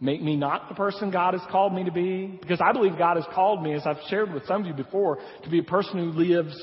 make 0.00 0.22
me 0.22 0.36
not 0.36 0.68
the 0.68 0.74
person 0.74 1.10
God 1.10 1.34
has 1.34 1.42
called 1.50 1.74
me 1.74 1.84
to 1.84 1.90
be. 1.90 2.26
Because 2.40 2.60
I 2.60 2.72
believe 2.72 2.96
God 2.96 3.16
has 3.16 3.26
called 3.34 3.62
me, 3.62 3.74
as 3.74 3.82
I've 3.84 3.96
shared 4.08 4.32
with 4.32 4.46
some 4.46 4.60
of 4.60 4.66
you 4.68 4.74
before, 4.74 5.18
to 5.42 5.50
be 5.50 5.58
a 5.58 5.64
person 5.64 5.98
who 5.98 6.12
lives 6.16 6.56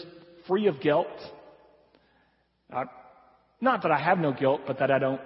free 0.47 0.67
of 0.67 0.79
guilt. 0.79 1.07
Uh, 2.73 2.85
not 3.59 3.81
that 3.83 3.91
I 3.91 3.99
have 3.99 4.17
no 4.17 4.31
guilt, 4.31 4.61
but 4.65 4.79
that 4.79 4.91
I 4.91 4.99
don't, 4.99 5.21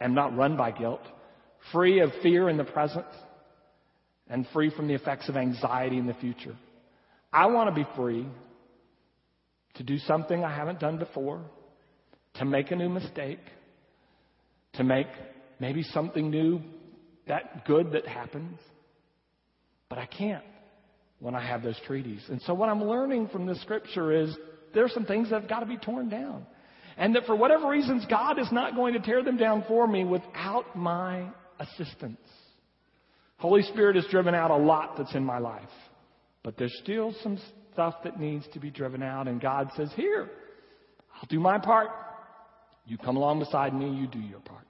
am 0.00 0.14
not 0.14 0.36
run 0.36 0.56
by 0.56 0.70
guilt. 0.72 1.00
Free 1.72 2.00
of 2.00 2.10
fear 2.22 2.50
in 2.50 2.58
the 2.58 2.64
present 2.64 3.06
and 4.28 4.46
free 4.52 4.70
from 4.70 4.88
the 4.88 4.94
effects 4.94 5.28
of 5.28 5.36
anxiety 5.36 5.98
in 5.98 6.06
the 6.06 6.14
future. 6.14 6.56
I 7.32 7.46
want 7.46 7.68
to 7.68 7.74
be 7.74 7.88
free 7.96 8.26
to 9.74 9.82
do 9.82 9.98
something 9.98 10.42
I 10.42 10.54
haven't 10.54 10.80
done 10.80 10.98
before 10.98 11.42
to 12.34 12.44
make 12.44 12.70
a 12.70 12.76
new 12.76 12.88
mistake, 12.88 13.40
to 14.74 14.84
make 14.84 15.06
maybe 15.60 15.82
something 15.82 16.30
new 16.30 16.60
that 17.28 17.66
good 17.66 17.92
that 17.92 18.06
happens. 18.06 18.58
But 19.88 19.98
I 19.98 20.06
can't 20.06 20.44
when 21.20 21.34
I 21.34 21.46
have 21.46 21.62
those 21.62 21.78
treaties. 21.86 22.22
And 22.28 22.40
so 22.42 22.54
what 22.54 22.68
I'm 22.68 22.84
learning 22.84 23.28
from 23.28 23.46
this 23.46 23.60
scripture 23.62 24.12
is 24.12 24.36
there 24.74 24.84
are 24.84 24.88
some 24.88 25.06
things 25.06 25.30
that 25.30 25.40
have 25.40 25.48
got 25.48 25.60
to 25.60 25.66
be 25.66 25.76
torn 25.76 26.08
down. 26.08 26.46
And 26.98 27.14
that 27.14 27.26
for 27.26 27.36
whatever 27.36 27.68
reasons, 27.68 28.04
God 28.08 28.38
is 28.38 28.50
not 28.50 28.74
going 28.74 28.94
to 28.94 29.00
tear 29.00 29.22
them 29.22 29.36
down 29.36 29.64
for 29.68 29.86
me 29.86 30.04
without 30.04 30.76
my 30.76 31.28
assistance. 31.58 32.18
Holy 33.38 33.62
Spirit 33.62 33.96
has 33.96 34.06
driven 34.06 34.34
out 34.34 34.50
a 34.50 34.56
lot 34.56 34.96
that's 34.96 35.14
in 35.14 35.24
my 35.24 35.38
life. 35.38 35.68
But 36.42 36.56
there's 36.56 36.76
still 36.82 37.14
some 37.22 37.38
stuff 37.72 37.96
that 38.04 38.18
needs 38.18 38.46
to 38.54 38.60
be 38.60 38.70
driven 38.70 39.02
out. 39.02 39.28
And 39.28 39.40
God 39.40 39.70
says, 39.76 39.90
here, 39.96 40.30
I'll 41.14 41.28
do 41.28 41.40
my 41.40 41.58
part. 41.58 41.88
You 42.86 42.96
come 42.96 43.16
along 43.16 43.40
beside 43.40 43.74
me, 43.74 43.90
you 43.90 44.06
do 44.06 44.20
your 44.20 44.40
part. 44.40 44.62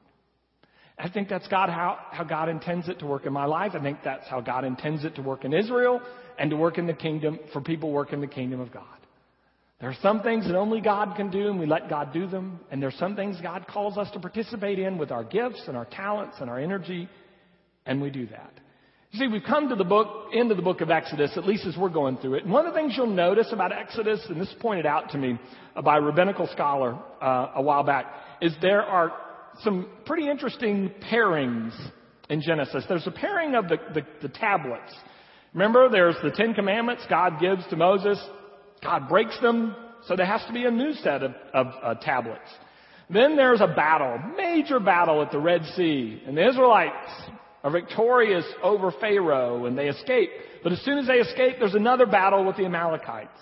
I 0.98 1.10
think 1.10 1.28
that's 1.28 1.46
God 1.48 1.68
how, 1.68 1.98
how 2.10 2.24
God 2.24 2.48
intends 2.48 2.88
it 2.88 2.98
to 3.00 3.06
work 3.06 3.26
in 3.26 3.32
my 3.32 3.44
life. 3.44 3.72
I 3.74 3.82
think 3.82 3.98
that's 4.02 4.26
how 4.28 4.40
God 4.40 4.64
intends 4.64 5.04
it 5.04 5.14
to 5.16 5.22
work 5.22 5.44
in 5.44 5.52
Israel 5.52 6.00
and 6.38 6.50
to 6.50 6.56
work 6.56 6.78
in 6.78 6.86
the 6.86 6.94
kingdom 6.94 7.38
for 7.52 7.60
people 7.60 7.92
work 7.92 8.14
in 8.14 8.20
the 8.22 8.26
kingdom 8.26 8.60
of 8.60 8.72
God. 8.72 8.84
There 9.78 9.90
are 9.90 9.96
some 10.00 10.22
things 10.22 10.46
that 10.46 10.56
only 10.56 10.80
God 10.80 11.14
can 11.16 11.30
do 11.30 11.48
and 11.48 11.60
we 11.60 11.66
let 11.66 11.90
God 11.90 12.14
do 12.14 12.26
them. 12.26 12.60
And 12.70 12.80
there 12.80 12.88
are 12.88 12.98
some 12.98 13.14
things 13.14 13.36
God 13.42 13.66
calls 13.68 13.98
us 13.98 14.10
to 14.12 14.20
participate 14.20 14.78
in 14.78 14.96
with 14.96 15.10
our 15.10 15.22
gifts 15.22 15.64
and 15.68 15.76
our 15.76 15.84
talents 15.84 16.38
and 16.40 16.48
our 16.48 16.58
energy. 16.58 17.10
And 17.86 18.02
we 18.02 18.10
do 18.10 18.26
that. 18.26 18.52
You 19.12 19.20
see, 19.20 19.28
we've 19.28 19.44
come 19.44 19.68
to 19.68 19.76
the 19.76 19.84
book, 19.84 20.30
end 20.34 20.50
of 20.50 20.56
the 20.56 20.62
book 20.62 20.80
of 20.80 20.90
Exodus, 20.90 21.32
at 21.36 21.46
least 21.46 21.64
as 21.64 21.76
we're 21.76 21.88
going 21.88 22.18
through 22.18 22.34
it. 22.34 22.44
And 22.44 22.52
one 22.52 22.66
of 22.66 22.74
the 22.74 22.78
things 22.78 22.94
you'll 22.96 23.06
notice 23.06 23.48
about 23.52 23.72
Exodus, 23.72 24.20
and 24.28 24.40
this 24.40 24.52
pointed 24.60 24.84
out 24.84 25.10
to 25.10 25.18
me 25.18 25.38
by 25.82 25.98
a 25.98 26.00
rabbinical 26.00 26.48
scholar 26.48 26.98
uh, 27.22 27.52
a 27.54 27.62
while 27.62 27.82
back, 27.82 28.06
is 28.42 28.52
there 28.60 28.82
are 28.82 29.12
some 29.62 29.88
pretty 30.04 30.28
interesting 30.28 30.90
pairings 31.10 31.72
in 32.28 32.42
Genesis. 32.42 32.84
There's 32.88 33.06
a 33.06 33.12
pairing 33.12 33.54
of 33.54 33.68
the, 33.68 33.78
the, 33.94 34.02
the 34.22 34.28
tablets. 34.28 34.92
Remember, 35.54 35.88
there's 35.88 36.16
the 36.22 36.32
Ten 36.32 36.52
Commandments 36.52 37.04
God 37.08 37.40
gives 37.40 37.66
to 37.68 37.76
Moses. 37.76 38.22
God 38.82 39.08
breaks 39.08 39.40
them, 39.40 39.74
so 40.06 40.16
there 40.16 40.26
has 40.26 40.44
to 40.46 40.52
be 40.52 40.64
a 40.64 40.70
new 40.70 40.92
set 40.92 41.22
of, 41.22 41.32
of 41.54 41.66
uh, 41.82 41.94
tablets. 41.94 42.50
Then 43.08 43.36
there's 43.36 43.60
a 43.60 43.68
battle, 43.68 44.18
major 44.36 44.80
battle 44.80 45.22
at 45.22 45.30
the 45.30 45.38
Red 45.38 45.62
Sea, 45.76 46.22
and 46.26 46.36
the 46.36 46.46
Israelites 46.46 47.10
are 47.66 47.70
victorious 47.70 48.44
over 48.62 48.92
Pharaoh 49.00 49.66
and 49.66 49.76
they 49.76 49.88
escape. 49.88 50.30
But 50.62 50.70
as 50.70 50.80
soon 50.82 50.98
as 50.98 51.08
they 51.08 51.14
escape, 51.14 51.56
there's 51.58 51.74
another 51.74 52.06
battle 52.06 52.44
with 52.44 52.56
the 52.56 52.64
Amalekites. 52.64 53.40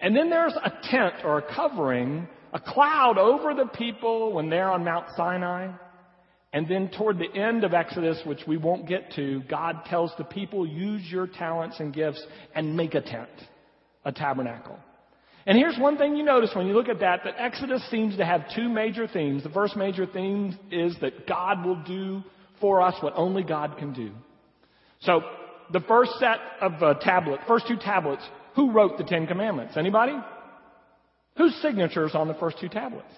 And 0.00 0.14
then 0.14 0.28
there's 0.28 0.52
a 0.52 0.70
tent 0.90 1.14
or 1.24 1.38
a 1.38 1.54
covering, 1.54 2.28
a 2.52 2.60
cloud 2.60 3.16
over 3.16 3.54
the 3.54 3.70
people 3.70 4.34
when 4.34 4.50
they're 4.50 4.68
on 4.70 4.84
Mount 4.84 5.06
Sinai. 5.16 5.72
And 6.52 6.68
then 6.68 6.90
toward 6.90 7.18
the 7.18 7.34
end 7.34 7.64
of 7.64 7.72
Exodus, 7.72 8.20
which 8.26 8.40
we 8.46 8.58
won't 8.58 8.86
get 8.86 9.12
to, 9.12 9.40
God 9.48 9.86
tells 9.86 10.12
the 10.18 10.24
people, 10.24 10.66
use 10.66 11.00
your 11.10 11.26
talents 11.26 11.76
and 11.80 11.94
gifts 11.94 12.22
and 12.54 12.76
make 12.76 12.94
a 12.94 13.00
tent, 13.00 13.30
a 14.04 14.12
tabernacle. 14.12 14.78
And 15.46 15.56
here's 15.56 15.78
one 15.78 15.96
thing 15.96 16.16
you 16.16 16.22
notice 16.22 16.50
when 16.54 16.66
you 16.66 16.74
look 16.74 16.90
at 16.90 17.00
that, 17.00 17.22
that 17.24 17.36
Exodus 17.38 17.82
seems 17.90 18.14
to 18.18 18.26
have 18.26 18.42
two 18.54 18.68
major 18.68 19.08
themes. 19.08 19.42
The 19.42 19.48
first 19.48 19.74
major 19.74 20.04
theme 20.04 20.58
is 20.70 20.94
that 21.00 21.26
God 21.26 21.64
will 21.64 21.82
do 21.84 22.22
for 22.62 22.80
us 22.80 22.94
what 23.02 23.12
only 23.16 23.42
God 23.42 23.76
can 23.76 23.92
do. 23.92 24.12
So, 25.00 25.20
the 25.72 25.80
first 25.80 26.12
set 26.18 26.38
of 26.60 26.82
uh, 26.82 26.94
tablets, 27.00 27.42
first 27.46 27.66
two 27.66 27.76
tablets, 27.76 28.22
who 28.54 28.70
wrote 28.70 28.96
the 28.96 29.04
Ten 29.04 29.26
Commandments? 29.26 29.76
Anybody? 29.76 30.14
Whose 31.36 31.54
signatures 31.60 32.12
on 32.14 32.28
the 32.28 32.34
first 32.34 32.58
two 32.60 32.68
tablets? 32.68 33.12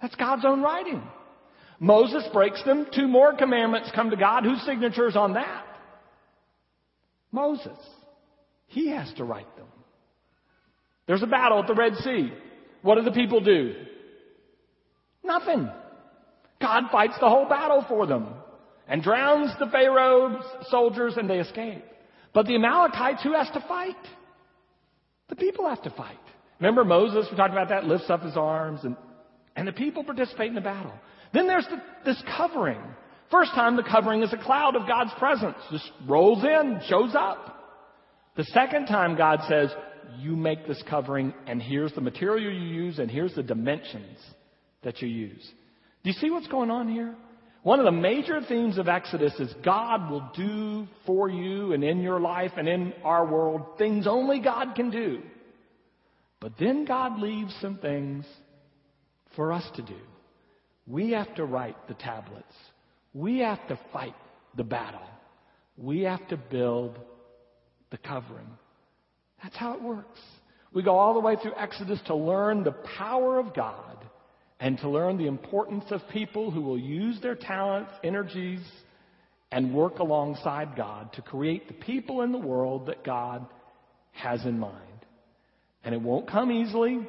That's 0.00 0.14
God's 0.14 0.44
own 0.46 0.62
writing. 0.62 1.02
Moses 1.80 2.24
breaks 2.32 2.62
them. 2.64 2.86
Two 2.94 3.08
more 3.08 3.34
commandments 3.34 3.90
come 3.94 4.10
to 4.10 4.16
God. 4.16 4.44
Whose 4.44 4.62
signatures 4.64 5.16
on 5.16 5.34
that? 5.34 5.64
Moses. 7.32 7.78
He 8.66 8.90
has 8.90 9.12
to 9.14 9.24
write 9.24 9.56
them. 9.56 9.66
There's 11.06 11.22
a 11.22 11.26
battle 11.26 11.60
at 11.60 11.66
the 11.66 11.74
Red 11.74 11.96
Sea. 11.96 12.32
What 12.82 12.96
do 12.96 13.02
the 13.02 13.10
people 13.10 13.40
do? 13.40 13.74
Nothing. 15.24 15.68
God 16.60 16.84
fights 16.92 17.14
the 17.18 17.28
whole 17.28 17.48
battle 17.48 17.84
for 17.88 18.06
them 18.06 18.34
and 18.90 19.02
drowns 19.02 19.52
the 19.60 19.66
Pharaoh's 19.66 20.44
soldiers 20.68 21.14
and 21.16 21.30
they 21.30 21.38
escape. 21.38 21.84
But 22.34 22.46
the 22.46 22.56
Amalekites, 22.56 23.22
who 23.22 23.32
has 23.32 23.48
to 23.54 23.64
fight? 23.66 23.96
The 25.28 25.36
people 25.36 25.68
have 25.68 25.82
to 25.84 25.90
fight. 25.90 26.18
Remember 26.58 26.84
Moses, 26.84 27.26
we 27.30 27.36
talked 27.36 27.52
about 27.52 27.68
that, 27.68 27.84
lifts 27.84 28.10
up 28.10 28.22
his 28.22 28.36
arms 28.36 28.80
and, 28.82 28.96
and 29.54 29.66
the 29.66 29.72
people 29.72 30.02
participate 30.02 30.48
in 30.48 30.56
the 30.56 30.60
battle. 30.60 30.92
Then 31.32 31.46
there's 31.46 31.66
the, 31.66 31.80
this 32.04 32.20
covering. 32.36 32.80
First 33.30 33.52
time 33.52 33.76
the 33.76 33.84
covering 33.84 34.22
is 34.22 34.32
a 34.32 34.36
cloud 34.36 34.74
of 34.74 34.88
God's 34.88 35.12
presence. 35.18 35.56
Just 35.70 35.90
rolls 36.08 36.42
in, 36.42 36.80
shows 36.88 37.14
up. 37.14 37.58
The 38.36 38.44
second 38.44 38.86
time 38.86 39.16
God 39.16 39.38
says, 39.48 39.70
you 40.18 40.34
make 40.34 40.66
this 40.66 40.82
covering 40.90 41.32
and 41.46 41.62
here's 41.62 41.92
the 41.92 42.00
material 42.00 42.52
you 42.52 42.84
use 42.84 42.98
and 42.98 43.08
here's 43.08 43.34
the 43.36 43.42
dimensions 43.44 44.18
that 44.82 45.00
you 45.00 45.06
use. 45.06 45.48
Do 46.02 46.10
you 46.10 46.14
see 46.14 46.30
what's 46.30 46.48
going 46.48 46.72
on 46.72 46.88
here? 46.88 47.14
One 47.62 47.78
of 47.78 47.84
the 47.84 47.92
major 47.92 48.40
themes 48.40 48.78
of 48.78 48.88
Exodus 48.88 49.34
is 49.38 49.52
God 49.62 50.10
will 50.10 50.30
do 50.34 50.86
for 51.04 51.28
you 51.28 51.74
and 51.74 51.84
in 51.84 52.00
your 52.00 52.18
life 52.18 52.52
and 52.56 52.66
in 52.66 52.94
our 53.04 53.26
world 53.26 53.76
things 53.76 54.06
only 54.06 54.40
God 54.40 54.74
can 54.74 54.90
do. 54.90 55.20
But 56.40 56.52
then 56.58 56.86
God 56.86 57.20
leaves 57.20 57.54
some 57.60 57.76
things 57.76 58.24
for 59.36 59.52
us 59.52 59.64
to 59.76 59.82
do. 59.82 59.98
We 60.86 61.10
have 61.10 61.34
to 61.34 61.44
write 61.44 61.76
the 61.86 61.94
tablets. 61.94 62.54
We 63.12 63.40
have 63.40 63.66
to 63.68 63.78
fight 63.92 64.16
the 64.56 64.64
battle. 64.64 65.00
We 65.76 66.00
have 66.02 66.26
to 66.28 66.38
build 66.38 66.98
the 67.90 67.98
covering. 67.98 68.48
That's 69.42 69.56
how 69.56 69.74
it 69.74 69.82
works. 69.82 70.18
We 70.72 70.82
go 70.82 70.96
all 70.96 71.12
the 71.12 71.20
way 71.20 71.36
through 71.36 71.56
Exodus 71.56 72.00
to 72.06 72.14
learn 72.14 72.64
the 72.64 72.72
power 72.72 73.38
of 73.38 73.54
God 73.54 73.98
and 74.60 74.78
to 74.78 74.88
learn 74.88 75.16
the 75.16 75.26
importance 75.26 75.84
of 75.90 76.02
people 76.12 76.50
who 76.50 76.60
will 76.60 76.78
use 76.78 77.18
their 77.22 77.34
talents, 77.34 77.90
energies, 78.04 78.60
and 79.50 79.74
work 79.74 79.98
alongside 79.98 80.76
God 80.76 81.12
to 81.14 81.22
create 81.22 81.66
the 81.66 81.74
people 81.74 82.20
in 82.22 82.30
the 82.30 82.38
world 82.38 82.86
that 82.86 83.02
God 83.02 83.46
has 84.12 84.44
in 84.44 84.58
mind. 84.58 84.76
And 85.82 85.94
it 85.94 86.00
won't 86.00 86.28
come 86.28 86.52
easily. 86.52 87.00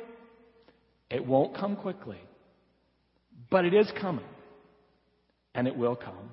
It 1.09 1.25
won't 1.25 1.55
come 1.55 1.75
quickly. 1.75 2.19
But 3.49 3.65
it 3.65 3.73
is 3.73 3.91
coming. 3.99 4.25
And 5.53 5.67
it 5.67 5.75
will 5.75 5.97
come. 5.97 6.31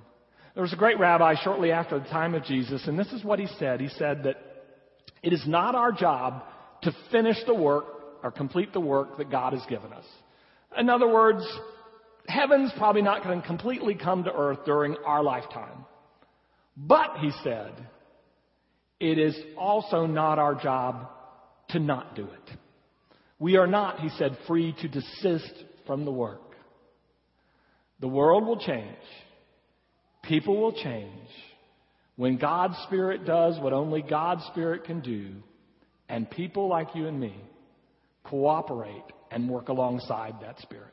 There 0.54 0.62
was 0.62 0.72
a 0.72 0.76
great 0.76 1.00
rabbi 1.00 1.34
shortly 1.42 1.72
after 1.72 1.98
the 1.98 2.06
time 2.06 2.34
of 2.34 2.44
Jesus, 2.44 2.86
and 2.86 2.98
this 2.98 3.12
is 3.12 3.24
what 3.24 3.38
he 3.38 3.46
said. 3.58 3.80
He 3.80 3.88
said 3.88 4.22
that 4.22 4.36
it 5.22 5.32
is 5.32 5.42
not 5.46 5.74
our 5.74 5.92
job 5.92 6.44
to 6.82 6.92
finish 7.10 7.36
the 7.46 7.54
work 7.54 7.84
or 8.22 8.30
complete 8.30 8.72
the 8.72 8.80
work 8.80 9.18
that 9.18 9.30
God 9.30 9.52
has 9.52 9.64
given 9.68 9.92
us. 9.92 10.04
In 10.76 10.88
other 10.90 11.08
words, 11.08 11.44
heaven's 12.26 12.72
probably 12.76 13.02
not 13.02 13.24
going 13.24 13.40
to 13.40 13.46
completely 13.46 13.94
come 13.94 14.24
to 14.24 14.32
earth 14.32 14.60
during 14.64 14.96
our 15.04 15.22
lifetime. 15.22 15.84
But, 16.76 17.16
he 17.20 17.32
said, 17.42 17.72
it 19.00 19.18
is 19.18 19.36
also 19.56 20.06
not 20.06 20.38
our 20.38 20.54
job 20.54 21.08
to 21.70 21.78
not 21.78 22.14
do 22.14 22.24
it. 22.24 22.58
We 23.38 23.56
are 23.56 23.66
not, 23.66 24.00
he 24.00 24.08
said, 24.10 24.36
free 24.46 24.74
to 24.80 24.88
desist 24.88 25.52
from 25.86 26.04
the 26.04 26.12
work. 26.12 26.42
The 28.00 28.08
world 28.08 28.46
will 28.46 28.58
change. 28.58 28.96
People 30.22 30.60
will 30.60 30.72
change. 30.72 31.28
When 32.16 32.36
God's 32.36 32.76
Spirit 32.86 33.24
does 33.24 33.58
what 33.60 33.72
only 33.72 34.02
God's 34.02 34.44
Spirit 34.46 34.84
can 34.84 35.00
do, 35.00 35.30
and 36.08 36.28
people 36.30 36.68
like 36.68 36.94
you 36.94 37.06
and 37.06 37.18
me 37.18 37.34
cooperate 38.24 39.04
and 39.30 39.48
work 39.48 39.68
alongside 39.68 40.34
that 40.40 40.58
Spirit. 40.60 40.92